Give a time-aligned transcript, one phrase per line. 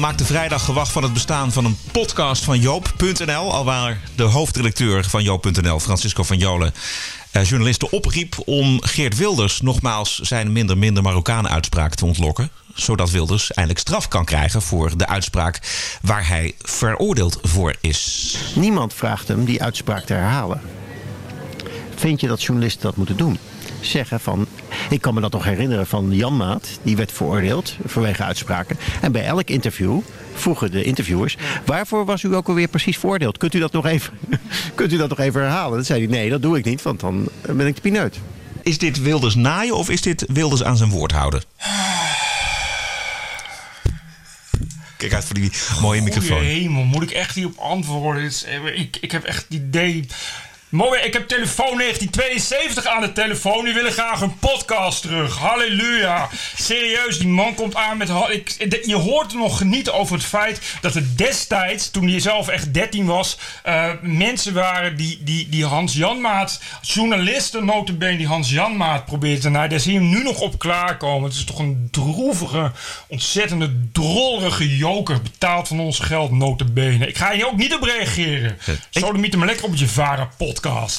[0.00, 3.52] maakte vrijdag gewacht van het bestaan van een podcast van Joop.nl.
[3.52, 6.74] Alwaar de hoofdredacteur van Joop.nl, Francisco van Jolen,
[7.30, 12.50] eh, journalisten opriep om Geert Wilders nogmaals zijn minder minder Marokkanen uitspraak te ontlokken.
[12.74, 15.60] Zodat Wilders eindelijk straf kan krijgen voor de uitspraak
[16.02, 18.36] waar hij veroordeeld voor is.
[18.54, 20.60] Niemand vraagt hem die uitspraak te herhalen.
[21.94, 23.38] Vind je dat journalisten dat moeten doen?
[23.80, 24.46] Zeggen van,
[24.90, 28.78] ik kan me dat nog herinneren van Jan Maat, die werd veroordeeld vanwege uitspraken.
[29.00, 30.00] En bij elk interview
[30.34, 33.38] vroegen de interviewers, waarvoor was u ook alweer precies veroordeeld?
[33.38, 34.12] Kunt u dat nog even,
[34.74, 35.76] kunt u dat nog even herhalen?
[35.76, 38.18] Dan zei hij, nee, dat doe ik niet, want dan ben ik de pineut.
[38.62, 41.42] Is dit Wilders naaien of is dit Wilders aan zijn woord houden?
[44.96, 46.36] Kijk uit voor die mooie microfoon.
[46.36, 48.32] Goeie hemel, moet ik echt hierop antwoorden?
[48.74, 50.06] Ik, ik heb echt het idee...
[50.70, 53.64] Mooi, ik heb telefoon 1972 aan de telefoon.
[53.64, 55.36] Die willen graag een podcast terug.
[55.36, 56.28] Halleluja.
[56.56, 58.08] Serieus, die man komt aan met...
[58.28, 62.20] Ik, de- je hoort er nog genieten over het feit dat er destijds, toen hij
[62.20, 63.38] zelf echt 13 was...
[63.62, 66.60] eh, mensen waren die, die, die Hans Janmaat...
[66.82, 69.70] Journalisten notabene die Hans Janmaat probeerden te naaien.
[69.70, 71.28] Daar zie je hem nu nog op klaarkomen.
[71.28, 72.72] Het is toch een droevige,
[73.08, 75.22] ontzettende, drollerige joker.
[75.22, 77.06] Betaald van ons geld, notabene.
[77.06, 78.58] Ik ga hier ook niet op reageren.
[78.90, 79.88] Sodemiet hem lekker op je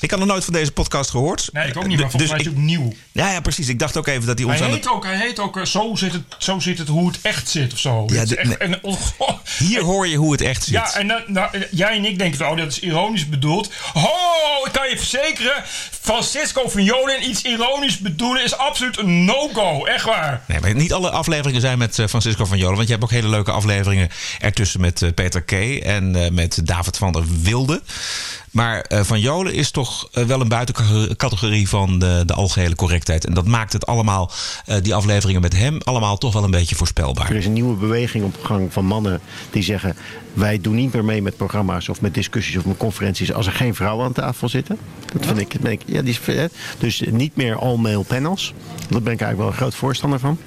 [0.00, 1.48] Ik had nog nooit van deze podcast gehoord.
[1.52, 2.92] Nee, ik ook niet, maar Dus volgens mij is ook nieuw.
[3.12, 3.68] Ja, ja, precies.
[3.68, 4.92] Ik dacht ook even dat hij ons Hij aan heet het...
[4.92, 7.72] ook, hij heet ook eh, zo, zit het, zo zit het hoe het echt zit
[7.72, 8.04] of zo.
[8.06, 8.56] Ja, Het echt, nee.
[8.56, 10.74] en, oh, Hier hoor je hoe het echt zit.
[10.74, 13.70] Ja, en dan, nou, eh, jij en ik denken, oh, dat is ironisch bedoeld.
[13.94, 15.64] Oh, ik kan je verzekeren,
[16.10, 19.84] Francisco van Jolen iets ironisch bedoelen is absoluut een no-go.
[19.84, 20.42] Echt waar.
[20.46, 22.74] Nee, maar niet alle afleveringen zijn met eh, Francisco van Jolen.
[22.74, 25.52] Want je hebt ook hele leuke afleveringen ertussen met eh, Peter K.
[25.82, 27.82] en eh, met David van der Wilde.
[28.50, 33.24] Maar eh, Van Jolen is toch wel een buitencategorie van de, de algehele correctheid.
[33.24, 34.30] En dat maakt het allemaal,
[34.66, 37.30] eh, die afleveringen met hem, allemaal toch wel een beetje voorspelbaar.
[37.30, 39.96] Er is een nieuwe beweging op gang van mannen die zeggen...
[40.32, 43.32] wij doen niet meer mee met programma's of met discussies of met conferenties...
[43.32, 44.78] als er geen vrouwen aan tafel zitten.
[45.12, 46.44] Dat vind ik, ben ik ja, die is, eh,
[46.78, 48.52] dus niet meer all-male panels.
[48.88, 50.38] Daar ben ik eigenlijk wel een groot voorstander van.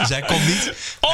[0.08, 0.72] Zij komt niet.
[1.00, 1.12] Wat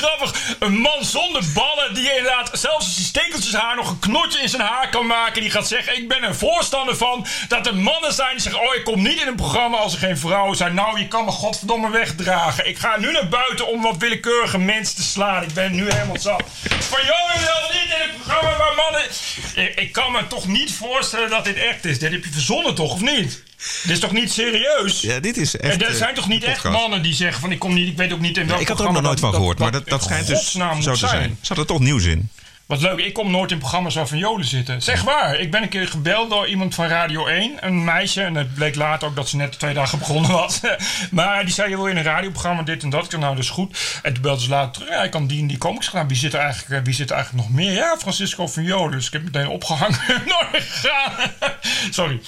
[0.00, 0.56] grappig.
[0.58, 4.48] Een man zonder ballen die inderdaad zelfs als hij stekeltjes haar nog een knotje in
[4.48, 5.42] zijn haar kan maken.
[5.42, 8.62] Die gaat zeggen, ik ben er voorstander van dat er mannen zijn die zeggen...
[8.62, 10.74] oh, ik kom niet in een programma als er geen vrouwen zijn.
[10.74, 12.68] Nou, je kan me godverdomme wegdragen.
[12.68, 15.42] Ik ga nu naar buiten om wat willekeurige mensen te slaan.
[15.42, 16.42] Ik ben nu helemaal zat.
[16.78, 19.02] Van jou wil niet in een programma waar mannen...
[19.54, 21.98] Ik, ik kan me toch niet voorstellen dat dit echt is.
[21.98, 23.42] Dit heb je verzonnen toch, of niet?
[23.82, 25.00] Dit is toch niet serieus?
[25.00, 25.72] Ja, dit is echt.
[25.72, 27.96] En er eh, zijn toch niet echt mannen die zeggen van ik kom niet, ik
[27.96, 29.70] weet ook niet in welk Ik had er ook nog programma nooit van gehoord, maar
[29.72, 31.38] dat, dat schijnt dus zo te zijn.
[31.40, 32.30] Zat er toch nieuws in?
[32.70, 34.82] Wat leuk, ik kom nooit in programma's waar van Joden zitten.
[34.82, 38.22] Zeg waar, ik ben een keer gebeld door iemand van Radio 1, een meisje.
[38.22, 40.60] En het bleek later ook dat ze net twee dagen begonnen was.
[41.10, 43.04] maar die zei, je wil in een radioprogramma dit en dat.
[43.04, 44.00] Ik zei, nou, dat is goed.
[44.02, 46.08] En toen belde ze later terug, ja, ik kan die en die comics gedaan.
[46.08, 47.72] Wie zit er eigenlijk, eh, wie zit er eigenlijk nog meer?
[47.72, 48.96] Ja, Francisco van Joden.
[48.96, 51.12] Dus ik heb meteen opgehangen en nooit gegaan.
[51.90, 52.20] Sorry.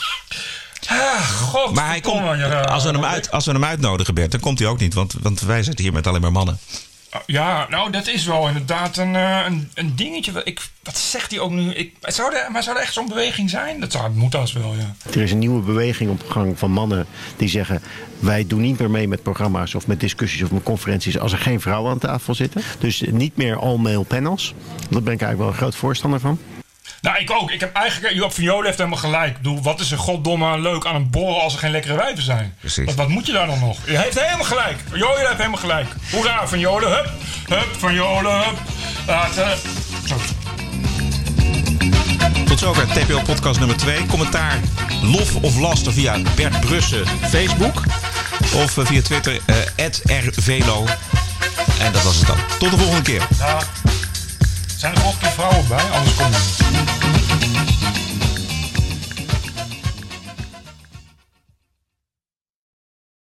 [0.88, 1.74] Ah, god.
[1.74, 4.68] Maar hij komt, als, we hem uit, als we hem uitnodigen, Bert, dan komt hij
[4.68, 4.94] ook niet.
[4.94, 6.58] Want, want wij zitten hier met alleen maar mannen.
[7.26, 10.40] Ja, nou, dat is wel inderdaad een, eh, een, dingetje.
[10.44, 11.72] Ik, wat zegt hij ook nu?
[11.72, 13.80] Ik, zou er, maar zou er echt zo'n beweging zijn?
[13.80, 14.94] Dat zou, moet als wel, ja.
[15.10, 17.06] Er is een nieuwe beweging op gang van mannen
[17.36, 17.82] die zeggen...
[18.18, 21.18] wij doen niet meer mee met programma's of met discussies of met conferenties...
[21.18, 22.62] als er geen vrouwen aan tafel zitten.
[22.78, 24.54] Dus niet meer all-male panels.
[24.90, 26.38] Daar ben ik eigenlijk wel een groot voorstander van.
[27.02, 27.50] Nou, ik ook.
[27.50, 29.30] Ik heb eigenlijk, Joop van Jolen heeft helemaal gelijk.
[29.30, 32.22] Ik bedoel, wat is er goddomme leuk aan een borrel als er geen lekkere wijven
[32.22, 32.54] zijn?
[32.60, 32.84] Precies.
[32.84, 33.78] Wat, wat moet je daar dan nog?
[33.86, 34.76] Je heeft helemaal gelijk.
[34.92, 35.86] Jolen heeft helemaal gelijk.
[36.10, 37.10] Hoera, van Jolen, hup.
[37.48, 38.58] Hup, van Jolen, hup.
[39.06, 39.58] Laten.
[40.06, 40.16] Zo.
[42.44, 44.06] Tot zover TPO podcast nummer 2.
[44.06, 44.60] Commentaar,
[45.02, 47.82] lof of laster via Bert Brussen Facebook.
[48.54, 50.86] Of eh, via Twitter, eh @rvelo.
[51.80, 52.38] En dat was het dan.
[52.58, 53.22] Tot de volgende keer.
[53.38, 53.58] Ja.
[54.76, 55.90] Zijn er nog een keer vrouwen bij?
[55.90, 56.61] Anders kom je.